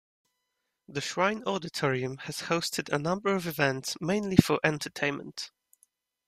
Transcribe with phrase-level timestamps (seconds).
[0.87, 5.51] The Shrine Auditorium has hosted a number of events, mainly for entertainment.